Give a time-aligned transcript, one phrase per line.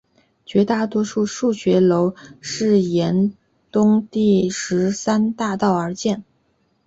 [0.47, 2.15] 绝大多数教学楼
[2.49, 3.33] 都沿
[3.71, 6.23] 东第十三大道而建。